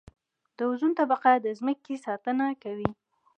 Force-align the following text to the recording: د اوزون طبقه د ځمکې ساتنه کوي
د 0.57 0.59
اوزون 0.69 0.91
طبقه 0.99 1.31
د 1.39 1.47
ځمکې 1.59 1.95
ساتنه 2.05 2.45
کوي 2.63 2.89